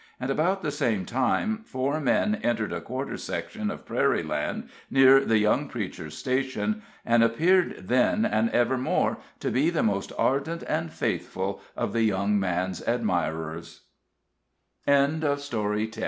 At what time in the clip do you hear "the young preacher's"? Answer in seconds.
5.23-6.17